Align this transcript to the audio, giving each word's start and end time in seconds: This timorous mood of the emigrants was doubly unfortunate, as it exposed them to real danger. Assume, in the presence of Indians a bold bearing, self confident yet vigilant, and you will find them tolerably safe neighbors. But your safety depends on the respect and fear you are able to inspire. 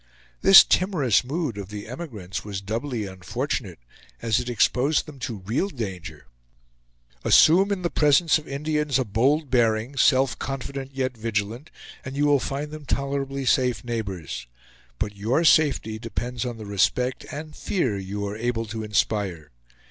This 0.41 0.63
timorous 0.63 1.23
mood 1.23 1.59
of 1.59 1.69
the 1.69 1.87
emigrants 1.87 2.43
was 2.43 2.59
doubly 2.59 3.05
unfortunate, 3.05 3.77
as 4.19 4.39
it 4.39 4.49
exposed 4.49 5.05
them 5.05 5.19
to 5.19 5.43
real 5.45 5.69
danger. 5.69 6.25
Assume, 7.23 7.71
in 7.71 7.83
the 7.83 7.91
presence 7.91 8.39
of 8.39 8.47
Indians 8.47 8.97
a 8.97 9.05
bold 9.05 9.51
bearing, 9.51 9.95
self 9.95 10.39
confident 10.39 10.95
yet 10.95 11.15
vigilant, 11.15 11.69
and 12.03 12.15
you 12.17 12.25
will 12.25 12.39
find 12.39 12.71
them 12.71 12.85
tolerably 12.87 13.45
safe 13.45 13.83
neighbors. 13.83 14.47
But 14.97 15.15
your 15.15 15.43
safety 15.43 15.99
depends 15.99 16.45
on 16.45 16.57
the 16.57 16.65
respect 16.65 17.23
and 17.31 17.55
fear 17.55 17.95
you 17.99 18.25
are 18.25 18.35
able 18.35 18.65
to 18.65 18.83
inspire. 18.83 19.51